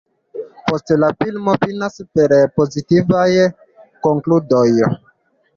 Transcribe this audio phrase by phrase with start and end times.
[0.69, 3.29] Poste la filmo finas per pozitivaj
[4.09, 4.67] konkludoj.